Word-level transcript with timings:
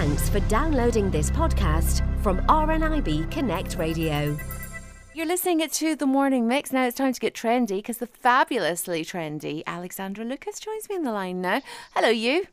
Thanks 0.00 0.30
for 0.30 0.40
downloading 0.48 1.10
this 1.10 1.30
podcast 1.30 2.00
from 2.22 2.38
RNIB 2.46 3.30
Connect 3.30 3.76
Radio. 3.76 4.34
You're 5.12 5.26
listening 5.26 5.68
to 5.68 5.94
the 5.94 6.06
morning 6.06 6.48
mix. 6.48 6.72
Now 6.72 6.86
it's 6.86 6.96
time 6.96 7.12
to 7.12 7.20
get 7.20 7.34
trendy 7.34 7.76
because 7.76 7.98
the 7.98 8.06
fabulously 8.06 9.04
trendy 9.04 9.62
Alexandra 9.66 10.24
Lucas 10.24 10.58
joins 10.58 10.88
me 10.88 10.96
in 10.96 11.02
the 11.02 11.12
line 11.12 11.42
now. 11.42 11.60
Hello, 11.94 12.08
you. 12.08 12.46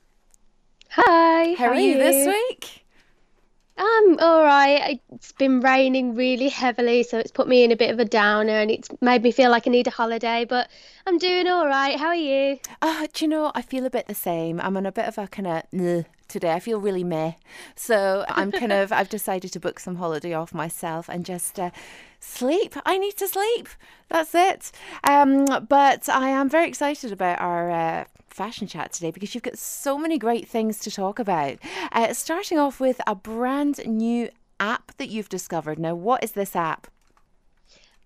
Hi. 0.90 1.54
How, 1.54 1.68
are, 1.68 1.80
you, 1.80 1.98
this 1.98 2.28
week? 2.28 2.86
Um, 3.78 4.18
all 4.20 4.44
right. 4.44 5.00
It's 5.14 5.32
been 5.34 5.62
raining 5.62 6.16
really 6.16 6.50
heavily, 6.50 7.04
so 7.04 7.20
it's 7.20 7.32
put 7.32 7.48
me 7.48 7.64
in 7.64 7.72
a 7.72 7.76
bit 7.76 7.92
of 7.92 8.00
a 8.00 8.06
downer, 8.06 8.54
and 8.54 8.72
it's 8.72 8.90
made 9.02 9.22
me 9.22 9.32
feel 9.32 9.52
like 9.52 9.68
I 9.68 9.72
need 9.72 9.88
a 9.88 9.92
holiday. 9.92 10.46
But 10.46 10.70
I'm 11.06 11.18
doing 11.18 11.48
all 11.48 11.68
right. 11.68 12.00
How 12.00 12.08
are 12.08 12.16
you? 12.16 12.60
Uh, 12.82 13.08
do 13.14 13.26
you 13.26 13.30
know? 13.30 13.52
I 13.54 13.62
feel 13.62 13.86
a 13.86 13.90
bit 13.90 14.08
the 14.08 14.16
same. 14.16 14.60
I'm 14.60 14.78
on 14.78 14.86
a 14.86 14.92
bit 14.92 15.06
of 15.06 15.18
a 15.18 15.28
kind 15.28 15.48
of 15.48 16.06
today. 16.28 16.52
I 16.52 16.60
feel 16.60 16.80
really 16.80 17.04
meh. 17.04 17.34
So 17.76 18.26
I'm 18.30 18.52
kind 18.52 18.72
of, 18.72 18.92
I've 18.98 19.10
decided 19.10 19.54
to 19.54 19.60
book 19.60 19.80
some 19.80 19.96
holiday 19.96 20.34
off 20.34 20.54
myself 20.54 21.10
and 21.10 21.26
just 21.26 21.60
uh, 21.60 21.72
sleep. 22.20 22.76
I 22.86 22.98
need 22.98 23.18
to 23.18 23.28
sleep. 23.28 23.70
That's 24.10 24.34
it. 24.36 24.72
Um, 25.04 25.46
but 25.68 26.08
I 26.10 26.30
am 26.30 26.50
very 26.50 26.68
excited 26.68 27.12
about 27.12 27.40
our 27.40 27.70
uh, 27.70 28.06
fashion 28.30 28.68
chat 28.68 28.94
today 28.94 29.12
because 29.12 29.34
you've 29.34 29.44
got 29.44 29.58
so 29.58 29.98
many 29.98 30.18
great 30.18 30.48
things 30.48 30.80
to 30.80 30.92
talk 30.92 31.20
about. 31.20 31.58
Uh, 31.92 32.14
starting 32.14 32.58
off 32.58 32.80
with 32.80 33.02
a 33.08 33.16
brand 33.16 33.80
new 33.86 34.30
app 34.60 34.96
that 34.98 35.10
you've 35.10 35.30
discovered. 35.30 35.80
Now, 35.80 35.96
what 35.96 36.24
is 36.24 36.32
this 36.32 36.56
app? 36.56 36.88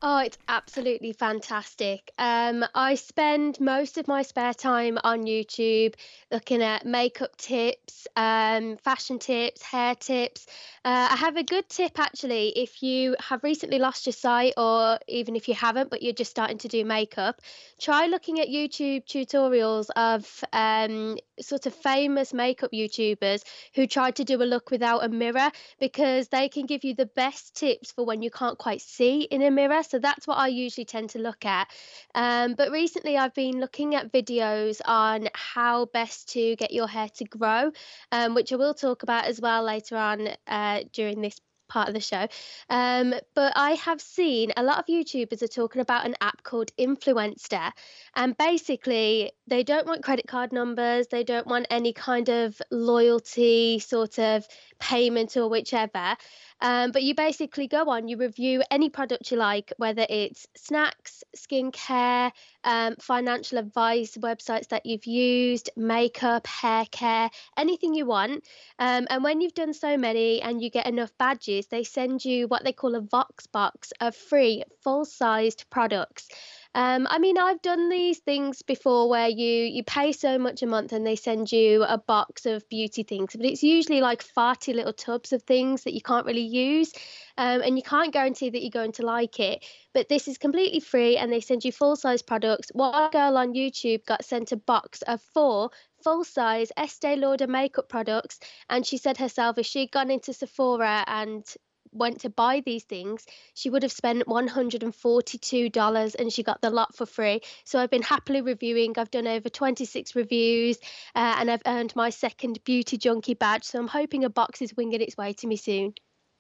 Oh, 0.04 0.18
it's 0.18 0.38
absolutely 0.48 1.14
fantastic. 1.14 2.12
Um, 2.18 2.66
I 2.74 2.96
spend 2.96 3.60
most 3.60 4.00
of 4.00 4.08
my 4.08 4.24
spare 4.24 4.54
time 4.56 4.98
on 5.04 5.26
YouTube 5.26 5.94
looking 6.32 6.64
at 6.64 6.88
makeup 6.88 7.38
tips, 7.38 8.08
um, 8.16 8.78
fashion 8.78 9.20
tips, 9.20 9.62
hair 9.62 9.94
tips. 9.94 10.48
Uh, 10.84 11.10
I 11.12 11.16
have 11.18 11.38
a 11.38 11.44
good 11.44 11.70
tip 11.70 12.00
actually 12.00 12.50
if 12.50 12.82
you 12.82 13.16
have 13.20 13.44
recently 13.44 13.78
lost 13.78 14.08
your 14.08 14.14
sight, 14.14 14.54
or 14.58 14.98
even 15.08 15.36
if 15.36 15.48
you 15.48 15.54
haven't, 15.54 15.92
but 15.92 16.02
you're 16.02 16.14
just 16.14 16.32
starting 16.32 16.58
to 16.60 16.68
do 16.68 16.84
makeup. 16.84 17.40
Try 17.80 18.08
looking 18.08 18.40
at 18.40 18.48
YouTube 18.48 19.06
tutorials 19.06 19.92
of 19.96 20.44
um, 20.52 21.18
sort 21.44 21.66
of 21.66 21.74
famous 21.74 22.34
makeup 22.34 22.72
YouTubers 22.72 23.44
who 23.76 23.88
tried 23.88 24.16
to 24.18 24.24
do 24.24 24.42
a 24.42 24.46
look 24.46 24.72
without 24.72 25.04
a 25.04 25.10
mirror 25.10 25.52
because 25.80 26.28
they 26.28 26.50
can 26.50 26.66
give 26.66 26.84
you 26.84 26.96
the 26.96 27.06
best 27.06 27.56
tips 27.56 27.92
for 27.92 28.06
when 28.06 28.22
you 28.22 28.32
can't 28.32 28.58
quite 28.58 28.82
see 28.82 29.22
in 29.22 29.42
a 29.42 29.52
mirror. 29.52 29.84
So 29.84 30.00
that's 30.00 30.28
what 30.28 30.38
I 30.38 30.48
usually 30.48 30.86
tend 30.86 31.12
to 31.12 31.20
look 31.20 31.46
at. 31.46 31.68
Um, 32.16 32.56
but 32.56 32.72
recently, 32.72 33.18
I've 33.18 33.34
been 33.34 33.60
looking 33.60 33.96
at 33.96 34.12
videos 34.12 34.82
on 34.86 35.30
how 35.34 35.86
best 35.86 36.30
to 36.34 36.56
get 36.56 36.72
your 36.72 36.88
hair 36.88 37.10
to 37.16 37.26
grow, 37.26 37.72
um, 38.12 38.34
which 38.34 38.52
I 38.52 38.56
will 38.56 38.74
talk 38.74 39.04
about 39.04 39.26
as 39.26 39.40
well 39.40 39.64
later 39.64 39.98
on 39.98 40.30
uh, 40.48 40.82
during 40.94 41.22
this 41.22 41.40
part 41.72 41.88
of 41.88 41.94
the 41.94 42.02
show. 42.02 42.28
Um, 42.70 43.14
but 43.34 43.54
I 43.56 43.72
have 43.72 44.02
seen 44.02 44.52
a 44.58 44.64
lot 44.64 44.80
of 44.80 44.86
YouTubers 44.86 45.42
are 45.42 45.48
talking 45.48 45.82
about 45.82 46.06
an 46.06 46.16
app 46.20 46.44
called 46.44 46.72
Influenster. 46.78 47.72
And 48.16 48.38
basically, 48.38 49.32
they 49.48 49.64
don't 49.64 49.88
want 49.88 50.04
credit 50.04 50.28
card 50.28 50.52
numbers, 50.52 51.08
they 51.08 51.24
don't 51.24 51.48
want 51.48 51.68
any 51.70 51.94
kind 51.94 52.30
of 52.30 52.62
loyalty 52.72 53.80
sort 53.80 54.20
of 54.20 54.46
payment 54.82 55.38
or 55.38 55.48
whichever. 55.48 56.18
Um, 56.60 56.92
but 56.92 57.02
you 57.02 57.16
basically 57.16 57.68
go 57.68 57.90
on, 57.90 58.08
you 58.08 58.18
review 58.18 58.62
any 58.70 58.90
product 58.90 59.32
you 59.32 59.38
like, 59.38 59.74
whether 59.78 60.06
it's 60.10 60.46
snacks, 60.56 61.24
skincare, 61.36 62.32
um, 62.64 62.96
financial 62.98 63.58
advice, 63.58 64.18
websites 64.18 64.68
that 64.68 64.86
you've 64.86 65.08
used, 65.08 65.72
makeup, 65.76 66.46
hair 66.46 66.86
care, 66.92 67.30
anything 67.58 67.96
you 67.96 68.06
want. 68.06 68.44
Um, 68.78 69.08
and 69.10 69.24
when 69.24 69.42
you've 69.42 69.56
done 69.56 69.74
so 69.74 69.98
many 69.98 70.42
and 70.42 70.62
you 70.62 70.70
get 70.70 70.86
enough 70.86 71.12
badges, 71.18 71.68
they 71.68 71.84
send 71.84 72.24
you 72.24 72.48
what 72.48 72.64
they 72.64 72.74
call 72.74 72.96
a 72.96 73.02
Vox 73.02 73.48
box 73.48 73.94
of 74.00 74.16
free, 74.16 74.64
full 74.84 75.06
sized 75.06 75.66
products. 75.72 76.28
Um, 76.74 77.06
I 77.10 77.20
mean, 77.20 77.38
I've 77.38 77.62
done 77.62 77.90
these 77.90 78.20
things 78.20 78.62
before 78.62 79.10
where 79.10 79.28
you 79.28 79.66
you 79.66 79.84
pay 79.84 80.14
so 80.14 80.38
much 80.38 80.64
a 80.64 80.68
month 80.68 80.94
and 80.94 81.06
they 81.06 81.18
send 81.18 81.52
you 81.52 81.84
a 81.84 81.98
box 81.98 82.46
of 82.46 82.68
beauty 82.70 83.04
things, 83.04 83.36
but 83.36 83.46
it's 83.46 83.62
usually 83.62 84.00
like 84.00 84.24
farty 84.24 84.74
little 84.74 84.94
tubs 84.94 85.34
of 85.34 85.44
things 85.44 85.84
that 85.84 85.94
you 85.94 86.02
can't 86.02 86.26
really 86.26 86.40
use, 86.40 86.94
um, 87.38 87.62
and 87.62 87.78
you 87.78 87.84
can't 87.84 88.14
guarantee 88.14 88.50
that 88.50 88.62
you're 88.62 88.70
going 88.70 88.94
to 88.94 89.06
like 89.06 89.38
it. 89.42 89.66
But 89.94 90.08
this 90.08 90.30
is 90.30 90.38
completely 90.38 90.80
free, 90.80 91.18
and 91.18 91.30
they 91.30 91.42
send 91.42 91.66
you 91.66 91.74
full 91.74 91.98
size 91.98 92.22
products. 92.22 92.70
One 92.74 93.12
girl 93.12 93.38
on 93.38 93.54
YouTube 93.54 94.06
got 94.06 94.24
sent 94.24 94.54
a 94.54 94.58
box 94.58 95.02
of 95.02 95.22
four 95.34 95.72
full 96.04 96.24
size 96.24 96.72
Estee 96.78 97.18
Lauder 97.18 97.48
makeup 97.48 97.90
products, 97.90 98.40
and 98.70 98.86
she 98.86 98.96
said 98.98 99.18
herself 99.18 99.58
if 99.58 99.66
she'd 99.66 99.92
gone 99.92 100.10
into 100.10 100.32
Sephora 100.32 101.04
and 101.06 101.46
went 101.92 102.22
to 102.22 102.30
buy 102.30 102.62
these 102.66 102.84
things, 102.84 103.26
she 103.54 103.70
would 103.70 103.84
have 103.84 103.92
spent 103.92 104.26
$142 104.28 106.16
and 106.16 106.34
she 106.34 106.44
got 106.44 106.62
the 106.62 106.70
lot 106.70 106.96
for 106.96 107.06
free. 107.06 107.42
So 107.64 107.80
I've 107.80 107.92
been 107.92 108.02
happily 108.02 108.42
reviewing. 108.42 108.94
I've 108.98 109.12
done 109.12 109.28
over 109.28 109.50
26 109.50 110.16
reviews 110.16 110.78
uh, 111.16 111.36
and 111.40 111.52
I've 111.52 111.62
earned 111.66 111.96
my 111.96 112.10
second 112.10 112.64
Beauty 112.64 112.98
Junkie 112.98 113.34
badge. 113.34 113.64
So 113.64 113.80
I'm 113.80 113.88
hoping 113.88 114.24
a 114.24 114.30
box 114.30 114.62
is 114.62 114.76
winging 114.76 115.02
its 115.02 115.18
way 115.18 115.34
to 115.34 115.48
me 115.48 115.56
soon. 115.58 115.94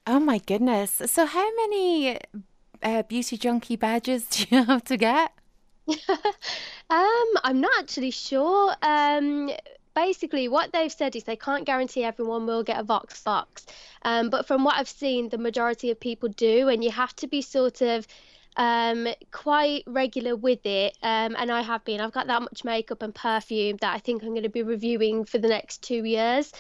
Oh 0.07 0.19
my 0.19 0.40
goodness. 0.40 1.01
So, 1.06 1.25
how 1.25 1.47
many 1.56 2.17
uh, 2.81 3.03
Beauty 3.03 3.38
Junkie 3.38 3.75
badges 3.75 4.25
do 4.29 4.45
you 4.50 4.63
have 4.63 4.84
to 4.85 4.97
get? 4.97 5.31
um, 6.09 7.25
I'm 7.44 7.61
not 7.61 7.72
actually 7.79 8.11
sure. 8.11 8.73
Um, 8.81 9.51
basically 9.94 10.47
what 10.47 10.72
they've 10.72 10.91
said 10.91 11.16
is 11.16 11.24
they 11.24 11.35
can't 11.35 11.66
guarantee 11.66 12.03
everyone 12.03 12.46
will 12.46 12.63
get 12.63 12.79
a 12.79 12.84
Vox 12.84 13.22
box. 13.24 13.66
Um, 14.03 14.29
but 14.29 14.47
from 14.47 14.63
what 14.63 14.75
I've 14.78 14.90
seen, 14.90 15.29
the 15.29 15.38
majority 15.38 15.91
of 15.91 16.00
people 16.00 16.29
do, 16.29 16.69
and 16.69 16.84
you 16.84 16.91
have 16.91 17.16
to 17.18 17.28
be 17.28 17.41
sort 17.41 17.81
of 17.81 18.07
um, 18.57 19.07
quite 19.31 19.84
regular 19.88 20.35
with 20.35 20.66
it, 20.66 20.97
um, 21.01 21.35
and 21.38 21.51
I 21.51 21.62
have 21.62 21.84
been. 21.85 22.01
I've 22.01 22.12
got 22.12 22.28
that 22.28 22.41
much 22.41 22.63
makeup 22.63 23.01
and 23.01 23.13
perfume 23.13 23.78
that 23.81 23.94
I 23.94 24.00
think 24.00 24.23
I'm 24.23 24.29
going 24.29 24.44
to 24.44 24.50
be 24.50 24.63
reviewing 24.63 25.25
for 25.25 25.38
the 25.38 25.47
next 25.47 25.81
two 25.84 26.03
years. 26.03 26.51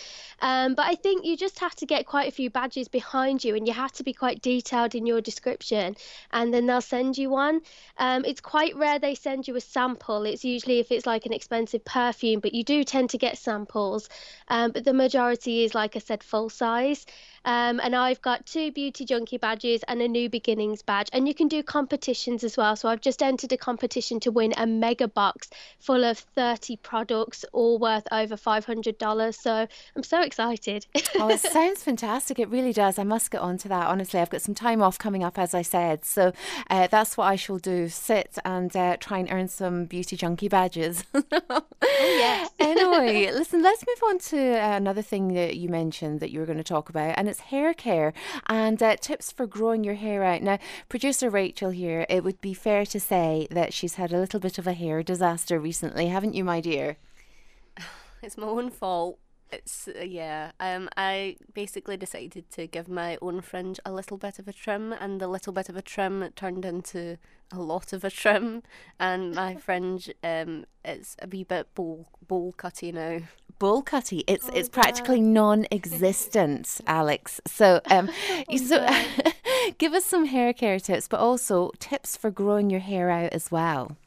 Um, 0.41 0.75
but 0.75 0.85
I 0.85 0.95
think 0.95 1.25
you 1.25 1.35
just 1.37 1.59
have 1.59 1.75
to 1.75 1.85
get 1.85 2.05
quite 2.05 2.27
a 2.27 2.31
few 2.31 2.49
badges 2.49 2.87
behind 2.87 3.43
you, 3.43 3.55
and 3.55 3.67
you 3.67 3.73
have 3.73 3.91
to 3.93 4.03
be 4.03 4.13
quite 4.13 4.41
detailed 4.41 4.95
in 4.95 5.05
your 5.05 5.21
description, 5.21 5.95
and 6.31 6.53
then 6.53 6.65
they'll 6.65 6.81
send 6.81 7.17
you 7.17 7.29
one. 7.29 7.61
Um, 7.97 8.23
it's 8.25 8.41
quite 8.41 8.75
rare 8.75 8.99
they 8.99 9.15
send 9.15 9.47
you 9.47 9.55
a 9.55 9.61
sample. 9.61 10.23
It's 10.23 10.45
usually 10.45 10.79
if 10.79 10.91
it's 10.91 11.05
like 11.05 11.25
an 11.25 11.33
expensive 11.33 11.83
perfume, 11.83 12.39
but 12.39 12.53
you 12.53 12.63
do 12.63 12.83
tend 12.83 13.09
to 13.11 13.17
get 13.17 13.37
samples. 13.37 14.09
Um, 14.47 14.71
but 14.71 14.83
the 14.83 14.93
majority 14.93 15.63
is, 15.63 15.75
like 15.75 15.95
I 15.95 15.99
said, 15.99 16.23
full 16.23 16.49
size. 16.49 17.05
Um, 17.43 17.79
and 17.83 17.95
I've 17.95 18.21
got 18.21 18.45
two 18.45 18.71
Beauty 18.71 19.05
Junkie 19.05 19.37
badges 19.37 19.83
and 19.87 20.01
a 20.01 20.07
New 20.07 20.29
Beginnings 20.29 20.83
badge. 20.83 21.09
And 21.11 21.27
you 21.27 21.33
can 21.33 21.47
do 21.47 21.63
competitions 21.81 22.43
as 22.43 22.57
well. 22.57 22.75
So 22.75 22.89
I've 22.89 23.01
just 23.01 23.23
entered 23.23 23.51
a 23.51 23.57
competition 23.57 24.19
to 24.19 24.29
win 24.29 24.53
a 24.55 24.67
mega 24.67 25.07
box 25.07 25.49
full 25.79 26.03
of 26.03 26.19
30 26.19 26.75
products, 26.77 27.43
all 27.53 27.79
worth 27.79 28.07
over 28.11 28.35
$500. 28.35 29.33
So 29.33 29.67
I'm 29.95 30.03
so 30.03 30.21
excited. 30.21 30.85
oh, 31.17 31.29
it 31.29 31.39
sounds 31.57 31.81
fantastic. 31.83 32.37
It 32.37 32.49
really 32.49 32.71
does. 32.71 32.99
I 32.99 33.03
must 33.03 33.31
get 33.31 33.41
on 33.41 33.57
to 33.59 33.67
that. 33.69 33.87
Honestly, 33.87 34.19
I've 34.19 34.29
got 34.29 34.43
some 34.43 34.53
time 34.53 34.83
off 34.83 34.99
coming 34.99 35.23
up, 35.23 35.39
as 35.39 35.55
I 35.55 35.63
said. 35.63 36.05
So 36.05 36.33
uh, 36.69 36.85
that's 36.85 37.17
what 37.17 37.25
I 37.25 37.35
shall 37.35 37.57
do 37.57 37.89
sit 37.89 38.37
and 38.45 38.75
uh, 38.75 38.97
try 38.97 39.17
and 39.17 39.31
earn 39.31 39.47
some 39.47 39.85
Beauty 39.85 40.15
Junkie 40.15 40.49
badges. 40.49 41.03
oh, 41.13 41.63
yes. 41.81 42.51
anyway, 42.59 43.31
listen, 43.31 43.63
let's 43.63 43.83
move 43.87 44.03
on 44.07 44.19
to 44.19 44.37
uh, 44.37 44.77
another 44.77 45.01
thing 45.01 45.33
that 45.33 45.57
you 45.57 45.67
mentioned 45.67 46.19
that 46.19 46.29
you 46.29 46.39
were 46.41 46.45
going 46.45 46.59
to 46.59 46.63
talk 46.63 46.89
about. 46.89 47.15
And 47.17 47.27
it's 47.27 47.39
hair 47.39 47.73
care 47.73 48.13
and 48.45 48.83
uh, 48.83 48.97
tips 48.97 49.31
for 49.31 49.47
growing 49.47 49.83
your 49.83 49.95
hair 49.95 50.23
out. 50.23 50.43
Now, 50.43 50.59
producer 50.87 51.31
Rachel 51.31 51.70
here, 51.71 52.05
it 52.09 52.23
would 52.23 52.39
be 52.41 52.53
fair 52.53 52.85
to 52.85 52.99
say 52.99 53.47
that 53.51 53.73
she's 53.73 53.95
had 53.95 54.13
a 54.13 54.19
little 54.19 54.39
bit 54.39 54.57
of 54.57 54.67
a 54.67 54.73
hair 54.73 55.03
disaster 55.03 55.59
recently, 55.59 56.07
haven't 56.07 56.35
you, 56.35 56.43
my 56.43 56.61
dear? 56.61 56.97
It's 58.23 58.37
my 58.37 58.45
own 58.45 58.69
fault. 58.69 59.17
It's 59.51 59.87
uh, 59.87 60.03
yeah. 60.03 60.51
Um, 60.59 60.89
I 60.95 61.37
basically 61.53 61.97
decided 61.97 62.51
to 62.51 62.67
give 62.67 62.87
my 62.87 63.17
own 63.19 63.41
fringe 63.41 63.79
a 63.83 63.91
little 63.91 64.17
bit 64.17 64.39
of 64.39 64.47
a 64.47 64.53
trim, 64.53 64.93
and 64.93 65.19
the 65.19 65.27
little 65.27 65.51
bit 65.51 65.69
of 65.69 65.75
a 65.75 65.81
trim 65.81 66.29
turned 66.35 66.63
into 66.63 67.17
a 67.51 67.59
lot 67.59 67.93
of 67.93 68.03
a 68.03 68.09
trim, 68.11 68.63
and 68.99 69.35
my 69.35 69.55
fringe 69.55 70.09
um 70.23 70.65
it's 70.85 71.15
a 71.21 71.27
wee 71.27 71.43
bit 71.43 71.73
bowl 71.75 72.07
bowl 72.27 72.53
cutty 72.53 72.91
now. 72.91 73.19
Bowl 73.59 73.81
cutty. 73.81 74.23
It's 74.27 74.47
oh, 74.49 74.53
it's 74.55 74.69
practically 74.69 75.21
non-existent, 75.39 76.81
Alex. 76.87 77.41
So 77.45 77.81
um, 77.91 78.09
oh, 78.49 78.57
so 78.57 78.87
give 79.77 79.93
us 79.93 80.05
some 80.05 80.25
hair 80.25 80.53
care 80.53 80.79
tips, 80.79 81.07
but 81.07 81.19
also 81.19 81.71
tips 81.79 82.17
for 82.17 82.31
growing 82.31 82.69
your 82.69 82.79
hair 82.79 83.09
out 83.09 83.33
as 83.33 83.51
well. 83.51 83.97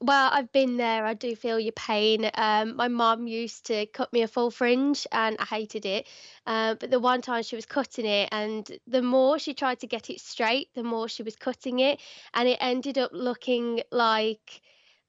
Well, 0.00 0.28
I've 0.32 0.52
been 0.52 0.76
there. 0.76 1.06
I 1.06 1.14
do 1.14 1.34
feel 1.34 1.58
your 1.58 1.72
pain. 1.72 2.30
Um, 2.34 2.76
my 2.76 2.88
mum 2.88 3.26
used 3.26 3.64
to 3.66 3.86
cut 3.86 4.12
me 4.12 4.20
a 4.20 4.28
full 4.28 4.50
fringe, 4.50 5.06
and 5.12 5.36
I 5.38 5.44
hated 5.44 5.86
it. 5.86 6.06
Uh, 6.46 6.74
but 6.74 6.90
the 6.90 7.00
one 7.00 7.22
time 7.22 7.42
she 7.42 7.56
was 7.56 7.64
cutting 7.64 8.04
it, 8.04 8.28
and 8.30 8.70
the 8.86 9.00
more 9.00 9.38
she 9.38 9.54
tried 9.54 9.80
to 9.80 9.86
get 9.86 10.10
it 10.10 10.20
straight, 10.20 10.68
the 10.74 10.82
more 10.82 11.08
she 11.08 11.22
was 11.22 11.36
cutting 11.36 11.78
it, 11.78 12.00
and 12.34 12.48
it 12.48 12.58
ended 12.60 12.98
up 12.98 13.12
looking 13.14 13.82
like 13.90 14.60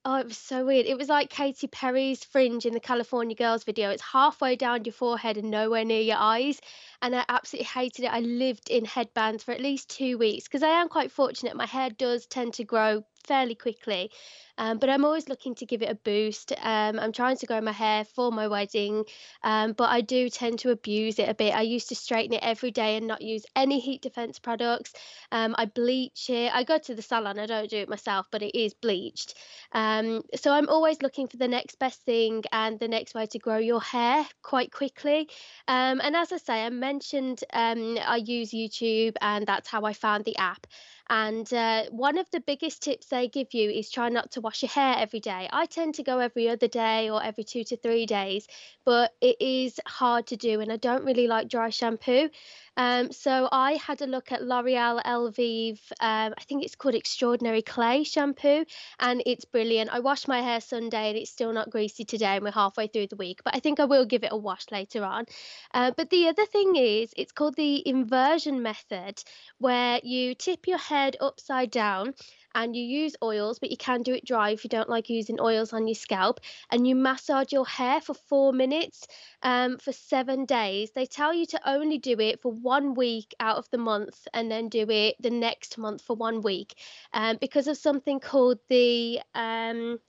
Oh, 0.08 0.18
it 0.18 0.28
was 0.28 0.38
so 0.38 0.64
weird. 0.64 0.86
It 0.86 1.00
was 1.00 1.10
like 1.10 1.32
Katy 1.32 1.66
Perry's 1.66 2.24
fringe 2.24 2.68
in 2.68 2.76
the 2.76 2.80
California 2.80 3.36
Girls 3.36 3.64
video. 3.64 3.90
It's 3.90 4.04
halfway 4.04 4.56
down 4.56 4.86
your 4.86 4.94
forehead 4.94 5.36
and 5.36 5.50
nowhere 5.50 5.84
near 5.84 6.00
your 6.02 6.18
eyes. 6.20 6.62
And 7.02 7.16
I 7.16 7.26
absolutely 7.28 7.66
hated 7.66 8.06
it. 8.06 8.14
I 8.14 8.20
lived 8.20 8.70
in 8.70 8.86
headbands 8.86 9.44
for 9.44 9.52
at 9.52 9.60
least 9.60 9.90
two 9.90 10.20
weeks 10.20 10.44
because 10.44 10.62
I 10.62 10.80
am 10.80 10.90
quite 10.90 11.12
fortunate. 11.12 11.56
My 11.56 11.66
hair 11.66 11.90
does 11.90 12.28
tend 12.28 12.54
to 12.54 12.64
grow 12.64 13.04
fairly 13.26 13.56
quickly. 13.56 14.12
Um, 14.58 14.78
but 14.78 14.90
I'm 14.90 15.04
always 15.04 15.28
looking 15.28 15.54
to 15.56 15.66
give 15.66 15.82
it 15.82 15.90
a 15.90 15.96
boost. 15.96 16.54
Um, 16.62 16.98
I'm 16.98 17.12
trying 17.12 17.38
to 17.38 17.46
grow 17.46 17.60
my 17.60 17.74
hair 17.74 18.06
for 18.06 18.32
my 18.32 18.48
wedding, 18.48 19.04
um, 19.44 19.74
but 19.74 19.90
I 19.90 20.00
do 20.02 20.30
tend 20.30 20.60
to 20.60 20.72
abuse 20.72 21.20
it 21.20 21.28
a 21.28 21.34
bit. 21.34 21.54
I 21.54 21.62
used 21.62 21.90
to 21.90 21.96
straighten 21.96 22.34
it 22.34 22.44
every 22.44 22.72
day 22.72 22.96
and 22.96 23.06
not 23.06 23.22
use 23.22 23.46
any 23.56 23.80
heat 23.80 24.02
defense 24.02 24.40
products. 24.40 24.94
Um, 25.32 25.56
I 25.58 25.66
bleach 25.66 26.30
it. 26.30 26.56
I 26.56 26.64
go 26.64 26.78
to 26.78 26.96
the 26.96 27.02
salon. 27.02 27.38
I 27.38 27.48
don't 27.48 27.70
do 27.70 27.78
it 27.78 27.90
myself, 27.90 28.28
but 28.32 28.42
it 28.42 28.58
is 28.58 28.74
bleached. 28.74 29.34
Um, 29.74 30.24
so 30.36 30.54
I'm 30.54 30.70
always 30.70 31.02
looking 31.02 31.28
for 31.28 31.38
the 31.38 31.50
next 31.50 31.78
best 31.78 32.02
thing 32.04 32.44
and 32.54 32.80
the 32.80 32.88
next 32.88 33.14
way 33.14 33.26
to 33.26 33.40
grow 33.40 33.58
your 33.58 33.82
hair 33.82 34.26
quite 34.42 34.72
quickly. 34.72 35.30
Um, 35.68 36.00
and 36.02 36.16
as 36.16 36.32
I 36.32 36.38
say, 36.38 36.66
I 36.66 36.70
mentioned 36.70 37.44
I 37.52 38.22
use 38.26 38.52
YouTube, 38.52 39.16
and 39.22 39.46
that's 39.46 39.68
how 39.68 39.84
I 39.84 39.94
found 39.94 40.24
the 40.24 40.38
app. 40.38 40.66
And 41.10 41.52
uh, 41.54 41.84
one 41.92 42.18
of 42.18 42.30
the 42.32 42.40
biggest 42.40 42.82
tips 42.82 43.08
they 43.08 43.28
give 43.28 43.54
you 43.54 43.70
is 43.70 43.92
try 43.92 44.10
not 44.10 44.32
to 44.32 44.42
wash 44.42 44.64
your 44.64 44.70
hair 44.70 44.96
every 44.98 45.20
day. 45.20 45.48
I 45.52 45.66
tend 45.66 45.96
to 45.96 46.04
go 46.04 46.20
every 46.20 46.50
other 46.50 46.68
day 46.68 47.10
or 47.10 47.24
every 47.24 47.44
two 47.44 47.64
to 47.66 47.78
three 47.78 48.06
days, 48.06 48.48
but 48.86 49.14
it 49.22 49.38
is 49.40 49.80
hard 49.86 50.28
to 50.28 50.36
do, 50.36 50.62
and 50.62 50.72
I 50.72 50.78
don't 50.78 51.06
really 51.06 51.28
like 51.28 51.48
dry 51.48 51.70
shampoo. 51.70 52.30
Um, 52.78 53.12
so 53.12 53.48
I 53.52 53.74
had 53.74 54.02
a 54.02 54.08
look 54.08 54.32
at 54.32 54.44
L'Oreal 54.44 55.02
Elvive, 55.06 55.80
um, 56.02 56.34
I 56.38 56.44
think 56.48 56.64
it's 56.64 56.76
called 56.76 56.96
Extraordinary 56.96 57.62
Clay 57.62 58.04
shampoo, 58.04 58.66
and 59.00 59.24
it's 59.26 59.46
brilliant. 59.46 59.92
I 59.94 60.00
washed 60.00 60.28
my 60.28 60.42
hair 60.42 60.60
Sunday 60.60 61.10
and 61.10 61.18
it's 61.18 61.32
still 61.32 61.54
not 61.54 61.70
greasy 61.70 62.04
today, 62.04 62.36
and 62.36 62.44
we're 62.44 62.52
halfway 62.52 62.88
through 62.88 63.08
the 63.08 63.16
week, 63.16 63.42
but 63.46 63.56
I 63.56 63.60
think 63.60 63.80
I 63.80 63.86
will 63.86 64.06
give 64.06 64.24
it 64.24 64.34
a 64.34 64.38
wash 64.38 64.66
later 64.72 65.04
on. 65.06 65.26
Uh, 65.74 65.92
but 65.96 66.10
the 66.10 66.28
other 66.28 66.46
thing 66.46 66.76
is, 66.76 67.14
it's 67.16 67.32
called 67.32 67.56
the 67.56 67.88
inversion 67.88 68.62
method, 68.62 69.24
where 69.58 70.00
you 70.04 70.36
tip 70.36 70.68
your 70.68 70.78
head 70.96 71.18
upside 71.20 71.72
down 71.72 72.14
and 72.54 72.74
you 72.74 72.84
use 72.84 73.16
oils, 73.22 73.60
but 73.60 73.70
you 73.70 73.78
can 73.78 74.02
do 74.02 74.14
it 74.14 74.26
dry 74.26 74.52
if 74.52 74.64
you 74.64 74.70
don't 74.70 74.90
like 74.90 75.10
using 75.10 75.42
oils 75.42 75.74
on 75.74 75.88
your 75.88 75.96
scalp. 75.96 76.40
And 76.72 76.88
you 76.88 76.96
massage 76.96 77.52
your 77.52 77.68
hair 77.68 78.00
for 78.00 78.14
four 78.14 78.54
minutes 78.54 79.06
um, 79.44 79.78
for 79.78 79.92
seven 79.92 80.46
days. 80.46 80.92
They 80.96 81.06
tell 81.06 81.34
you 81.34 81.46
to 81.48 81.70
only 81.70 81.98
do 81.98 82.16
it 82.20 82.42
for 82.42 82.52
one 82.54 82.94
week 82.94 83.36
out 83.42 83.58
of 83.58 83.70
the 83.72 83.78
month 83.78 84.26
and 84.34 84.50
then 84.50 84.70
do 84.70 84.86
it 84.90 85.16
the 85.20 85.30
next 85.30 85.78
month 85.78 86.02
for 86.02 86.16
one 86.16 86.42
week 86.42 86.76
um, 87.14 87.38
because 87.42 87.68
of 87.68 87.78
something 87.78 88.20
called 88.20 88.60
the. 88.70 89.20
Um, 89.34 90.00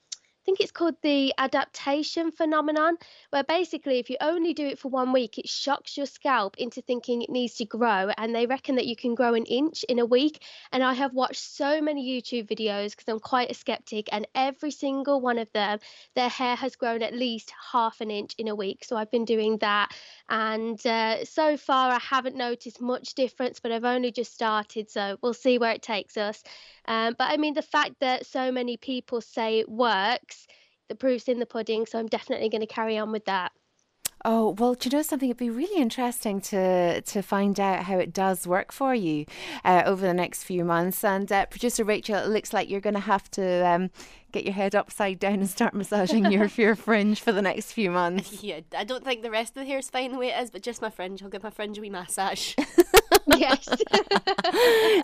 think 0.46 0.60
it's 0.60 0.72
called 0.72 0.94
the 1.02 1.34
adaptation 1.36 2.30
phenomenon, 2.30 2.96
where 3.30 3.44
basically, 3.44 3.98
if 3.98 4.08
you 4.08 4.16
only 4.20 4.54
do 4.54 4.66
it 4.66 4.78
for 4.78 4.88
one 4.88 5.12
week, 5.12 5.36
it 5.38 5.48
shocks 5.48 5.96
your 5.96 6.06
scalp 6.06 6.56
into 6.56 6.80
thinking 6.80 7.20
it 7.20 7.30
needs 7.30 7.56
to 7.56 7.64
grow. 7.66 8.10
And 8.16 8.34
they 8.34 8.46
reckon 8.46 8.76
that 8.76 8.86
you 8.86 8.96
can 8.96 9.14
grow 9.14 9.34
an 9.34 9.44
inch 9.44 9.84
in 9.88 9.98
a 9.98 10.06
week. 10.06 10.42
And 10.72 10.82
I 10.82 10.94
have 10.94 11.12
watched 11.12 11.42
so 11.42 11.82
many 11.82 12.08
YouTube 12.08 12.48
videos 12.48 12.92
because 12.92 13.08
I'm 13.08 13.20
quite 13.20 13.50
a 13.50 13.54
skeptic, 13.54 14.08
and 14.12 14.26
every 14.34 14.70
single 14.70 15.20
one 15.20 15.38
of 15.38 15.52
them, 15.52 15.80
their 16.14 16.28
hair 16.28 16.54
has 16.54 16.76
grown 16.76 17.02
at 17.02 17.12
least 17.12 17.52
half 17.72 18.00
an 18.00 18.10
inch 18.10 18.34
in 18.38 18.48
a 18.48 18.54
week. 18.54 18.84
So 18.84 18.96
I've 18.96 19.10
been 19.10 19.24
doing 19.24 19.58
that. 19.58 19.92
And 20.28 20.84
uh, 20.86 21.24
so 21.24 21.56
far, 21.56 21.90
I 21.90 21.98
haven't 21.98 22.36
noticed 22.36 22.80
much 22.80 23.14
difference, 23.14 23.58
but 23.58 23.72
I've 23.72 23.84
only 23.84 24.12
just 24.12 24.32
started. 24.32 24.90
So 24.90 25.18
we'll 25.22 25.34
see 25.34 25.58
where 25.58 25.72
it 25.72 25.82
takes 25.82 26.16
us. 26.16 26.42
Um, 26.86 27.16
but 27.18 27.30
I 27.30 27.36
mean, 27.36 27.54
the 27.54 27.62
fact 27.62 27.96
that 28.00 28.26
so 28.26 28.52
many 28.52 28.76
people 28.76 29.20
say 29.20 29.58
it 29.58 29.68
works, 29.68 30.35
the 30.88 30.94
proof's 30.94 31.28
in 31.28 31.38
the 31.38 31.46
pudding. 31.46 31.86
So 31.86 31.98
I'm 31.98 32.06
definitely 32.06 32.48
going 32.48 32.60
to 32.60 32.66
carry 32.66 32.98
on 32.98 33.12
with 33.12 33.24
that. 33.26 33.52
Oh 34.24 34.56
well, 34.58 34.74
do 34.74 34.88
you 34.88 34.96
know 34.96 35.02
something? 35.02 35.28
It'd 35.28 35.36
be 35.36 35.50
really 35.50 35.80
interesting 35.80 36.40
to 36.42 37.00
to 37.00 37.22
find 37.22 37.60
out 37.60 37.84
how 37.84 37.98
it 37.98 38.12
does 38.12 38.46
work 38.46 38.72
for 38.72 38.94
you 38.94 39.26
uh, 39.64 39.82
over 39.86 40.04
the 40.04 40.14
next 40.14 40.44
few 40.44 40.64
months. 40.64 41.04
And 41.04 41.30
uh, 41.30 41.46
producer 41.46 41.84
Rachel, 41.84 42.16
it 42.16 42.28
looks 42.28 42.52
like 42.52 42.68
you're 42.68 42.80
going 42.80 42.94
to 42.94 43.00
have 43.00 43.30
to 43.32 43.66
um, 43.66 43.90
get 44.36 44.44
your 44.44 44.54
head 44.54 44.74
upside 44.74 45.18
down 45.18 45.34
and 45.34 45.48
start 45.48 45.72
massaging 45.72 46.30
your 46.30 46.46
your 46.56 46.76
fringe 46.76 47.20
for 47.20 47.32
the 47.32 47.42
next 47.42 47.72
few 47.72 47.90
months. 47.90 48.42
Yeah, 48.46 48.60
I 48.76 48.84
don't 48.84 49.02
think 49.02 49.22
the 49.22 49.30
rest 49.30 49.56
of 49.56 49.62
the 49.62 49.64
hair's 49.64 49.90
fine 49.90 50.12
the 50.12 50.18
way 50.18 50.28
it 50.28 50.40
is, 50.40 50.50
but 50.50 50.62
just 50.62 50.80
my 50.80 50.90
fringe. 50.90 51.22
I'll 51.22 51.30
give 51.30 51.42
my 51.42 51.50
fringe 51.50 51.78
a 51.78 51.80
wee 51.80 51.90
massage. 51.90 52.54
yes. 53.26 53.68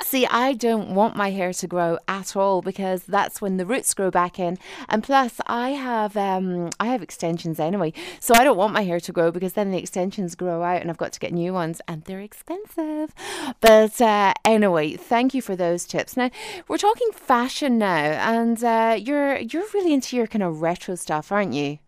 See, 0.03 0.27
I 0.27 0.53
don't 0.53 0.95
want 0.95 1.17
my 1.17 1.31
hair 1.31 1.53
to 1.53 1.67
grow 1.67 1.99
at 2.07 2.37
all 2.37 2.63
because 2.63 3.03
that's 3.05 3.41
when 3.41 3.57
the 3.57 3.67
roots 3.67 3.95
grow 3.95 4.11
back 4.11 4.39
in. 4.39 4.59
And 4.89 5.03
plus, 5.03 5.41
I 5.47 5.71
have 5.71 6.17
um, 6.17 6.71
I 6.79 6.87
have 6.87 7.03
extensions 7.03 7.59
anyway, 7.59 7.95
so 8.21 8.35
I 8.35 8.45
don't 8.45 8.57
want 8.57 8.75
my 8.75 8.83
hair 8.83 9.01
to 9.01 9.13
grow 9.13 9.33
because 9.33 9.55
then 9.55 9.71
the 9.71 9.79
extensions 9.79 10.35
grow 10.35 10.63
out 10.63 10.83
and 10.83 10.91
I've 10.91 10.99
got 10.99 11.13
to 11.15 11.21
get 11.21 11.33
new 11.33 11.53
ones 11.53 11.81
and 11.89 12.05
they're 12.05 12.21
expensive. 12.21 13.13
But 13.61 14.01
uh, 14.01 14.35
anyway, 14.45 14.97
thank 14.97 15.35
you 15.35 15.43
for 15.43 15.57
those 15.57 15.85
tips. 15.85 16.17
Now 16.17 16.31
we're 16.69 16.79
talking 16.79 17.11
fashion 17.13 17.79
now, 17.79 17.97
and 17.97 18.63
uh, 18.63 18.97
you're 19.01 19.22
you're 19.39 19.67
really 19.75 19.93
into 19.93 20.17
your 20.17 20.27
kind 20.27 20.43
of 20.43 20.63
retro 20.63 20.95
stuff, 20.95 21.33
aren't 21.33 21.55
you? 21.55 21.79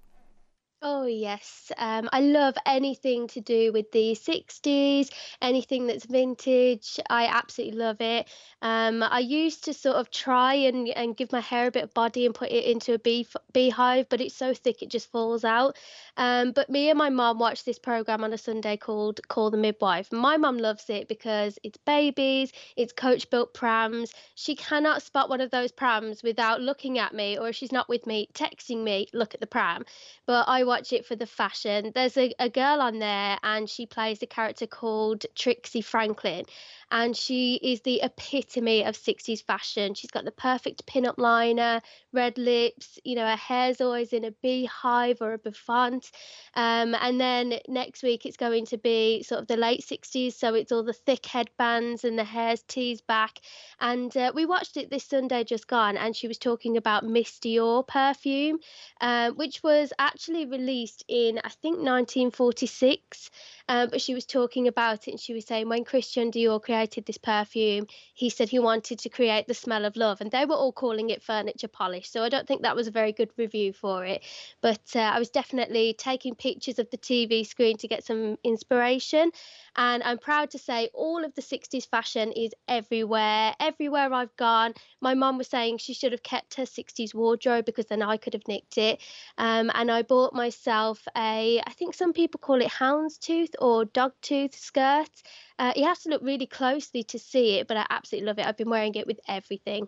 Oh, 0.87 1.07
yes. 1.07 1.73
Um, 1.79 2.11
I 2.13 2.21
love 2.21 2.57
anything 2.67 3.27
to 3.29 3.41
do 3.41 3.73
with 3.73 3.91
the 3.91 4.15
60s, 4.15 5.09
anything 5.41 5.87
that's 5.87 6.05
vintage. 6.05 7.01
I 7.09 7.25
absolutely 7.25 7.79
love 7.79 8.03
it. 8.03 8.29
Um, 8.61 9.03
I 9.03 9.21
used 9.21 9.65
to 9.65 9.73
sort 9.73 9.97
of 9.97 10.11
try 10.11 10.53
and, 10.53 10.89
and 10.91 11.17
give 11.17 11.33
my 11.33 11.41
hair 11.41 11.69
a 11.69 11.71
bit 11.71 11.85
of 11.85 11.95
body 11.95 12.27
and 12.27 12.35
put 12.35 12.51
it 12.51 12.67
into 12.67 12.93
a 12.93 12.99
bee, 12.99 13.27
beehive, 13.55 14.11
but 14.11 14.21
it's 14.21 14.35
so 14.35 14.53
thick 14.53 14.83
it 14.83 14.91
just 14.91 15.11
falls 15.11 15.43
out. 15.43 15.79
Um, 16.19 16.53
but 16.53 16.69
me 16.69 16.91
and 16.91 16.99
my 16.99 17.09
mom 17.09 17.39
watched 17.39 17.65
this 17.65 17.79
program 17.79 18.23
on 18.23 18.35
a 18.35 18.39
Sunday 18.39 18.77
called 18.77 19.27
Call 19.29 19.51
the 19.51 19.57
Midwife. 19.57 20.13
My 20.13 20.37
mom 20.37 20.59
loves 20.59 20.91
it 20.91 21.09
because 21.09 21.59
it's 21.63 21.79
babies, 21.79 22.53
it's 22.77 22.93
coach 22.93 23.31
built 23.31 23.55
prams. 23.55 24.13
She 24.35 24.55
cannot 24.55 25.01
spot 25.01 25.31
one 25.31 25.41
of 25.41 25.51
those 25.51 25.73
prams 25.73 26.23
without 26.23 26.61
looking 26.61 26.99
at 26.99 27.15
me, 27.15 27.39
or 27.39 27.49
if 27.49 27.57
she's 27.57 27.73
not 27.73 27.89
with 27.89 28.07
me, 28.07 28.29
texting 28.35 28.85
me, 28.85 29.09
look 29.15 29.33
at 29.33 29.41
the 29.41 29.47
pram. 29.47 29.87
But 30.27 30.47
I 30.47 30.63
watch 30.75 30.93
it 30.93 31.07
for 31.07 31.15
the 31.15 31.27
fashion. 31.27 31.93
There's 31.95 32.17
a, 32.17 32.35
a 32.41 32.51
girl 32.51 32.81
on 32.81 32.99
there 32.99 33.39
and 33.45 33.71
she 33.71 33.87
plays 33.87 34.21
a 34.23 34.27
character 34.27 34.67
called 34.67 35.25
Trixie 35.37 35.83
Franklin 35.83 36.47
and 36.95 37.17
she 37.17 37.57
is 37.57 37.81
the 37.81 38.01
epitome 38.05 38.85
of 38.85 38.95
60s 38.95 39.43
fashion. 39.43 39.95
She's 39.95 40.13
got 40.13 40.25
the 40.25 40.31
perfect 40.31 40.87
pin-up 40.87 41.19
liner, 41.19 41.81
red 42.13 42.39
lips, 42.39 43.01
you 43.03 43.17
know, 43.17 43.27
her 43.27 43.35
hair's 43.35 43.81
always 43.81 44.13
in 44.13 44.25
a 44.25 44.31
beehive 44.31 45.21
or 45.21 45.33
a 45.33 45.39
bouffant. 45.39 46.13
Um, 46.55 46.95
and 46.95 47.21
then 47.21 47.55
next 47.67 48.05
week 48.05 48.25
it's 48.25 48.37
going 48.37 48.67
to 48.67 48.79
be 48.79 49.25
sort 49.25 49.41
of 49.41 49.49
the 49.49 49.57
late 49.57 49.81
60s, 49.81 50.35
so 50.35 50.55
it's 50.55 50.71
all 50.71 50.85
the 50.85 50.93
thick 50.93 51.27
headbands 51.27 52.05
and 52.05 52.17
the 52.17 52.23
hair's 52.23 52.63
teased 52.63 53.09
back. 53.09 53.41
And 53.81 54.17
uh, 54.17 54.31
we 54.33 54.47
watched 54.47 54.77
it 54.77 54.89
this 54.89 55.03
Sunday 55.03 55.43
just 55.43 55.67
gone, 55.67 55.97
and 55.97 56.15
she 56.15 56.29
was 56.29 56.39
talking 56.39 56.77
about 56.77 57.05
Miss 57.05 57.41
Dior 57.41 57.85
perfume, 57.85 58.61
uh, 59.01 59.33
which 59.33 59.65
was 59.65 59.93
actually 59.99 60.47
released 60.47 61.05
in, 61.09 61.41
I 61.43 61.49
think, 61.49 61.79
1946. 61.79 63.33
Um, 63.67 63.89
but 63.91 64.01
she 64.01 64.15
was 64.15 64.27
talking 64.27 64.69
about 64.69 65.09
it 65.09 65.13
and 65.13 65.21
she 65.21 65.33
was 65.33 65.47
saying 65.47 65.69
when 65.69 65.85
Christian 65.85 66.31
Dior 66.31 66.63
created 66.63 66.84
this 66.87 67.19
perfume, 67.19 67.87
he 68.15 68.31
said 68.31 68.49
he 68.49 68.59
wanted 68.59 68.99
to 69.01 69.09
create 69.09 69.47
the 69.47 69.55
smell 69.55 69.85
of 69.85 69.97
love, 69.97 70.21
and 70.21 70.31
they 70.31 70.45
were 70.45 70.55
all 70.55 70.73
calling 70.73 71.11
it 71.11 71.23
furniture 71.23 71.69
polish. 71.69 72.11
So 72.11 72.23
I 72.23 72.29
don't 72.29 72.47
think 72.47 72.63
that 72.63 72.77
was 72.77 72.87
a 72.87 72.93
very 72.93 73.13
good 73.13 73.31
review 73.37 73.73
for 73.73 74.05
it. 74.05 74.23
But 74.61 74.81
uh, 74.95 75.01
I 75.01 75.19
was 75.19 75.31
definitely 75.31 75.95
taking 75.99 76.35
pictures 76.35 76.79
of 76.79 76.91
the 76.91 76.99
TV 76.99 77.47
screen 77.47 77.77
to 77.79 77.89
get 77.89 78.05
some 78.05 78.39
inspiration. 78.45 79.31
And 79.77 80.03
I'm 80.03 80.19
proud 80.19 80.51
to 80.51 80.59
say 80.59 80.89
all 80.95 81.25
of 81.25 81.35
the 81.35 81.43
60s 81.43 81.89
fashion 81.89 82.33
is 82.33 82.53
everywhere. 82.69 83.55
Everywhere 83.59 84.13
I've 84.13 84.37
gone, 84.37 84.75
my 85.01 85.15
mum 85.15 85.39
was 85.39 85.49
saying 85.49 85.79
she 85.79 85.95
should 85.95 86.13
have 86.13 86.23
kept 86.23 86.55
her 86.55 86.63
60s 86.63 87.15
wardrobe 87.15 87.65
because 87.65 87.87
then 87.87 88.03
I 88.03 88.17
could 88.17 88.35
have 88.35 88.47
nicked 88.47 88.79
it. 88.79 89.01
Um, 89.39 89.71
and 89.75 89.91
I 89.91 90.03
bought 90.03 90.33
myself 90.35 91.07
a, 91.17 91.61
I 91.67 91.73
think 91.73 91.95
some 91.95 92.13
people 92.13 92.39
call 92.39 92.61
it 92.61 92.71
houndstooth 92.71 93.55
or 93.59 93.85
dogtooth 93.85 94.55
skirt. 94.55 95.11
Uh, 95.59 95.73
you 95.77 95.85
have 95.85 96.01
to 96.01 96.09
look 96.09 96.23
really 96.23 96.47
closely 96.75 97.05
to 97.05 97.19
see 97.21 97.59
it, 97.59 97.69
but 97.69 97.77
I 97.77 97.87
absolutely 97.89 98.27
love 98.27 98.39
it. 98.39 98.47
I've 98.47 98.57
been 98.57 98.71
wearing 98.71 98.95
it 98.97 99.07
with 99.07 99.21
everything. 99.29 99.87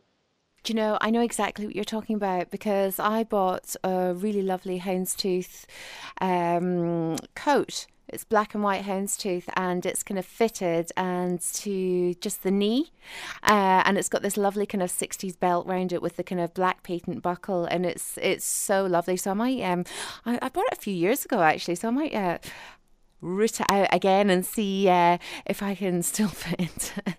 Do 0.62 0.72
you 0.72 0.76
know, 0.76 0.98
I 1.00 1.10
know 1.10 1.20
exactly 1.20 1.66
what 1.66 1.74
you're 1.74 1.84
talking 1.84 2.14
about 2.14 2.50
because 2.50 3.00
I 3.00 3.24
bought 3.24 3.74
a 3.82 4.14
really 4.14 4.42
lovely 4.42 4.78
houndstooth 4.80 5.64
um, 6.20 7.16
coat. 7.34 7.86
It's 8.08 8.24
black 8.24 8.54
and 8.54 8.62
white 8.62 8.84
houndstooth 8.84 9.44
and 9.56 9.84
it's 9.84 10.04
kind 10.04 10.16
of 10.16 10.24
fitted 10.24 10.92
and 10.96 11.40
to 11.40 12.14
just 12.14 12.44
the 12.44 12.52
knee. 12.52 12.92
Uh, 13.42 13.82
and 13.84 13.98
it's 13.98 14.08
got 14.08 14.22
this 14.22 14.36
lovely 14.36 14.64
kind 14.64 14.82
of 14.82 14.90
60s 14.90 15.38
belt 15.38 15.66
around 15.68 15.92
it 15.92 16.02
with 16.02 16.16
the 16.16 16.22
kind 16.22 16.40
of 16.40 16.54
black 16.54 16.84
patent 16.84 17.20
buckle 17.20 17.64
and 17.64 17.84
it's 17.84 18.16
it's 18.22 18.44
so 18.44 18.86
lovely. 18.86 19.16
So 19.16 19.32
I 19.32 19.34
might, 19.34 19.60
um, 19.62 19.84
I, 20.24 20.38
I 20.40 20.48
bought 20.50 20.66
it 20.70 20.78
a 20.78 20.80
few 20.80 20.94
years 20.94 21.24
ago 21.24 21.42
actually, 21.42 21.74
so 21.74 21.88
I 21.88 21.90
might 21.90 22.14
uh, 22.14 22.38
root 23.20 23.60
out 23.70 23.88
again 23.92 24.30
and 24.30 24.44
see 24.44 24.88
uh, 24.88 25.18
if 25.46 25.62
I 25.62 25.74
can 25.74 26.02
still 26.02 26.28
fit 26.42 26.60
into 26.60 27.02
it. 27.06 27.14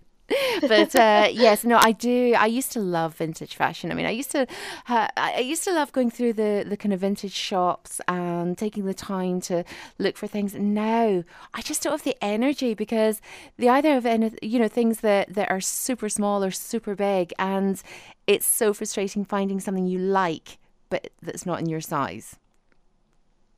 but 0.68 0.94
uh, 0.96 1.30
yes, 1.32 1.64
no, 1.64 1.80
I 1.82 1.94
do. 1.94 2.36
I 2.38 2.48
used 2.48 2.74
to 2.74 2.80
love 2.80 3.16
vintage 3.16 3.56
fashion. 3.56 3.92
I 3.92 3.96
mean, 3.96 4.06
I 4.06 4.12
used 4.12 4.32
to, 4.32 4.46
uh, 4.90 5.08
I 5.16 5.40
used 5.40 5.64
to 5.64 5.74
love 5.74 5.94
going 5.94 6.12
through 6.12 6.34
the 6.34 6.66
the 6.68 6.76
kind 6.76 6.92
of 6.92 7.00
vintage 7.00 7.34
shops 7.34 8.02
and 8.10 8.58
taking 8.58 8.86
the 8.86 8.94
time 8.94 9.40
to 9.42 9.64
look 9.98 10.18
for 10.18 10.28
things. 10.28 10.54
Now 10.54 11.24
I 11.54 11.62
just 11.62 11.82
don't 11.82 11.94
have 11.94 12.04
the 12.04 12.18
energy 12.22 12.74
because 12.74 13.22
the 13.58 13.70
either 13.70 13.96
of 13.96 14.06
any, 14.06 14.34
you 14.42 14.60
know, 14.60 14.68
things 14.68 15.00
that 15.00 15.34
that 15.34 15.50
are 15.50 15.62
super 15.62 16.10
small 16.10 16.44
or 16.44 16.52
super 16.52 16.94
big, 16.94 17.34
and 17.40 17.82
it's 18.28 18.46
so 18.46 18.74
frustrating 18.74 19.24
finding 19.24 19.62
something 19.62 19.88
you 19.88 20.00
like 20.00 20.58
but 20.90 21.10
that's 21.22 21.46
not 21.46 21.60
in 21.60 21.68
your 21.68 21.82
size. 21.82 22.38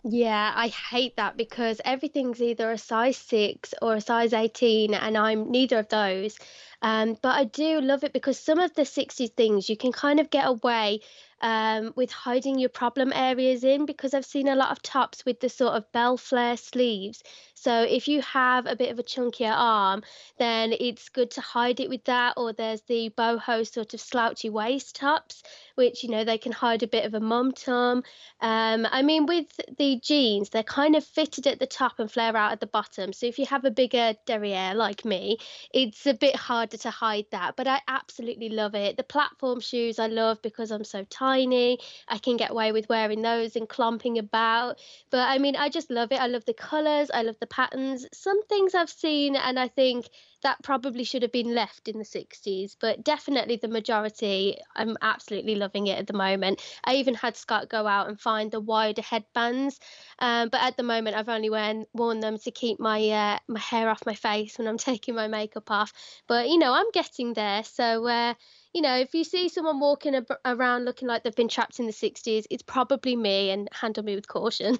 Yeah, 0.03 0.53
I 0.55 0.67
hate 0.69 1.15
that 1.17 1.35
because 1.37 1.81
everything's 1.85 2.41
either 2.41 2.69
a 2.71 2.77
size 2.77 3.17
six 3.17 3.73
or 3.81 3.95
a 3.95 4.01
size 4.01 4.33
18, 4.33 4.93
and 4.93 5.17
I'm 5.17 5.51
neither 5.51 5.79
of 5.79 5.87
those. 5.89 6.37
Um, 6.81 7.17
but 7.21 7.35
I 7.35 7.43
do 7.45 7.79
love 7.81 8.03
it 8.05 8.13
because 8.13 8.39
some 8.39 8.59
of 8.59 8.73
the 8.75 8.85
60s 8.85 9.29
things 9.29 9.69
you 9.69 9.75
can 9.77 9.91
kind 9.91 10.19
of 10.19 10.29
get 10.29 10.47
away 10.47 10.99
um, 11.41 11.93
with 11.95 12.11
hiding 12.11 12.59
your 12.59 12.69
problem 12.69 13.11
areas 13.13 13.63
in 13.63 13.85
because 13.85 14.13
I've 14.13 14.25
seen 14.25 14.47
a 14.47 14.55
lot 14.55 14.71
of 14.71 14.81
tops 14.81 15.25
with 15.25 15.39
the 15.39 15.49
sort 15.49 15.73
of 15.73 15.91
bell 15.91 16.17
flare 16.17 16.57
sleeves. 16.57 17.23
So 17.55 17.83
if 17.83 18.07
you 18.07 18.21
have 18.21 18.67
a 18.67 18.75
bit 18.75 18.89
of 18.89 18.99
a 18.99 19.03
chunkier 19.03 19.53
arm, 19.53 20.03
then 20.37 20.73
it's 20.79 21.09
good 21.09 21.31
to 21.31 21.41
hide 21.41 21.81
it 21.81 21.89
with 21.89 22.05
that. 22.05 22.35
Or 22.37 22.53
there's 22.53 22.81
the 22.83 23.09
boho 23.17 23.67
sort 23.69 23.93
of 23.93 23.99
slouchy 23.99 24.49
waist 24.49 24.95
tops, 24.95 25.43
which 25.75 26.03
you 26.03 26.09
know 26.09 26.23
they 26.23 26.37
can 26.37 26.53
hide 26.53 26.83
a 26.83 26.87
bit 26.87 27.05
of 27.05 27.13
a 27.13 27.19
mum 27.19 27.51
tum. 27.51 28.03
Um, 28.39 28.87
I 28.89 29.01
mean, 29.01 29.25
with 29.25 29.59
the 29.77 29.99
jeans, 30.01 30.49
they're 30.49 30.63
kind 30.63 30.95
of 30.95 31.03
fitted 31.03 31.47
at 31.47 31.59
the 31.59 31.67
top 31.67 31.99
and 31.99 32.09
flare 32.09 32.37
out 32.37 32.53
at 32.53 32.61
the 32.61 32.67
bottom. 32.67 33.11
So 33.11 33.25
if 33.25 33.37
you 33.37 33.45
have 33.47 33.65
a 33.65 33.71
bigger 33.71 34.13
derriere 34.25 34.73
like 34.73 35.03
me, 35.03 35.37
it's 35.73 36.05
a 36.05 36.13
bit 36.13 36.35
harder 36.37 36.77
to 36.77 36.89
hide 36.89 37.25
that. 37.31 37.55
But 37.57 37.67
I 37.67 37.81
absolutely 37.87 38.49
love 38.49 38.73
it. 38.75 38.95
The 38.95 39.03
platform 39.03 39.59
shoes 39.59 39.99
I 39.99 40.07
love 40.07 40.41
because 40.41 40.71
I'm 40.71 40.85
so 40.85 41.03
tiny. 41.29 41.79
I 42.07 42.17
can 42.17 42.37
get 42.37 42.51
away 42.51 42.71
with 42.71 42.89
wearing 42.89 43.21
those 43.21 43.55
and 43.55 43.67
clomping 43.67 44.17
about. 44.17 44.79
But 45.09 45.27
I 45.29 45.37
mean, 45.37 45.55
I 45.55 45.69
just 45.69 45.89
love 45.89 46.11
it. 46.11 46.19
I 46.19 46.27
love 46.27 46.45
the 46.45 46.53
colours. 46.53 47.09
I 47.13 47.23
love 47.23 47.37
the 47.39 47.47
patterns. 47.47 48.05
Some 48.13 48.43
things 48.43 48.75
I've 48.75 48.89
seen, 48.89 49.35
and 49.35 49.59
I 49.59 49.67
think 49.67 50.09
that 50.41 50.61
probably 50.63 51.03
should 51.03 51.21
have 51.21 51.31
been 51.31 51.53
left 51.53 51.87
in 51.87 51.97
the 51.97 52.05
60s, 52.05 52.75
but 52.79 53.03
definitely 53.03 53.57
the 53.57 53.67
majority, 53.67 54.57
I'm 54.75 54.95
absolutely 55.01 55.55
loving 55.55 55.87
it 55.87 55.99
at 55.99 56.07
the 56.07 56.13
moment. 56.13 56.61
I 56.83 56.95
even 56.95 57.13
had 57.13 57.35
Scott 57.35 57.69
go 57.69 57.85
out 57.85 58.07
and 58.07 58.19
find 58.19 58.51
the 58.51 58.59
wider 58.59 59.01
headbands, 59.01 59.79
um, 60.19 60.49
but 60.49 60.61
at 60.61 60.77
the 60.77 60.83
moment 60.83 61.17
I've 61.17 61.29
only 61.29 61.49
worn, 61.49 61.85
worn 61.93 62.19
them 62.19 62.37
to 62.39 62.51
keep 62.51 62.79
my 62.79 63.09
uh, 63.09 63.39
my 63.47 63.59
hair 63.59 63.89
off 63.89 64.05
my 64.05 64.15
face 64.15 64.57
when 64.57 64.67
I'm 64.67 64.77
taking 64.89 65.15
my 65.15 65.27
makeup 65.27 65.69
off. 65.71 65.91
But 66.27 66.47
you 66.47 66.57
know, 66.57 66.73
I'm 66.73 66.91
getting 66.91 67.33
there. 67.33 67.63
So 67.63 68.07
uh, 68.07 68.33
you 68.73 68.83
know, 68.83 68.95
if 68.97 69.15
you 69.15 69.23
see 69.23 69.49
someone 69.49 69.79
walking 69.79 70.13
ab- 70.13 70.37
around 70.45 70.85
looking 70.85 71.07
like 71.07 71.23
they've 71.23 71.35
been 71.35 71.47
trapped 71.47 71.79
in 71.79 71.87
the 71.87 71.91
60s, 71.91 72.45
it's 72.51 72.61
probably 72.61 73.15
me 73.15 73.49
and 73.49 73.67
handle 73.71 74.03
me 74.03 74.13
with 74.13 74.27
caution. 74.27 74.77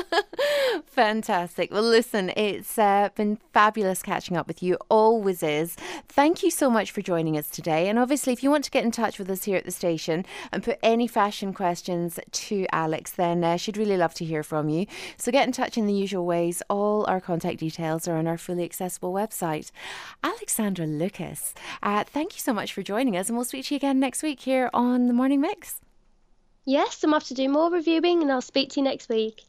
Fantastic. 0.86 1.72
Well, 1.72 1.82
listen, 1.82 2.30
it's 2.36 2.78
uh, 2.78 3.08
been 3.16 3.38
fabulous 3.52 4.02
catching 4.02 4.36
up 4.36 4.46
with 4.46 4.62
you. 4.62 4.78
Always 4.88 5.42
is. 5.42 5.74
Thank 6.08 6.44
you 6.44 6.52
so 6.52 6.70
much 6.70 6.92
for 6.92 7.02
joining 7.02 7.36
us 7.36 7.48
today. 7.48 7.88
And 7.88 7.98
obviously, 7.98 8.32
if 8.32 8.44
you 8.44 8.50
want 8.50 8.62
to 8.64 8.70
get 8.70 8.84
in 8.84 8.92
touch 8.92 9.18
with 9.18 9.28
us 9.28 9.42
here 9.42 9.56
at 9.56 9.64
the 9.64 9.72
station 9.72 10.24
and 10.52 10.62
put 10.62 10.78
any 10.80 11.08
fashion 11.08 11.52
questions 11.52 12.20
to 12.30 12.66
Alex, 12.70 13.10
then 13.10 13.42
uh, 13.42 13.56
she'd 13.56 13.76
really 13.76 13.96
love 13.96 14.14
to 14.14 14.24
hear 14.24 14.44
from 14.44 14.68
you. 14.68 14.86
So 15.16 15.32
get 15.32 15.46
in 15.48 15.52
touch 15.52 15.76
in 15.76 15.86
the 15.86 15.92
usual 15.92 16.26
ways. 16.26 16.62
All 16.70 17.04
our 17.06 17.20
contact 17.20 17.58
details 17.58 18.06
are 18.06 18.16
on 18.16 18.28
our 18.28 18.38
fully 18.38 18.64
accessible 18.64 19.12
website. 19.12 19.72
Alexandra 20.22 20.86
Lucas, 20.86 21.54
uh, 21.82 22.04
thank 22.04 22.34
you 22.34 22.40
so 22.40 22.52
much 22.52 22.72
for 22.72 22.82
joining 22.82 22.99
joining 23.00 23.16
us, 23.16 23.28
and 23.28 23.36
we'll 23.38 23.46
speak 23.46 23.64
to 23.64 23.72
you 23.72 23.76
again 23.76 23.98
next 23.98 24.22
week 24.22 24.40
here 24.40 24.68
on 24.74 25.06
the 25.06 25.14
Morning 25.14 25.40
Mix. 25.40 25.80
Yes, 26.66 27.02
I'm 27.02 27.14
off 27.14 27.26
to 27.28 27.34
do 27.34 27.48
more 27.48 27.70
reviewing, 27.70 28.20
and 28.20 28.30
I'll 28.30 28.42
speak 28.42 28.68
to 28.72 28.80
you 28.80 28.84
next 28.84 29.08
week. 29.08 29.40